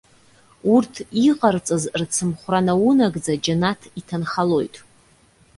Урҭ, 0.73 0.93
иҟарҵаз 1.29 1.83
рцымхәра 2.01 2.59
наунагӡа 2.65 3.33
џьанаҭ 3.43 3.81
иҭанхалоит. 3.99 4.75